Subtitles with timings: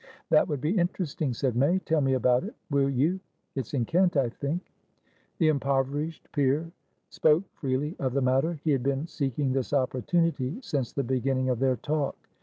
[0.31, 1.77] "That would be interesting," said May.
[1.77, 3.19] "Tell me about it, will you?
[3.53, 4.63] It's in Kent, I think?"
[5.37, 6.71] The impoverished peer
[7.11, 8.59] spoke freely of the matter.
[8.63, 12.17] He had been seeking this opportunity since the beginning of their talk.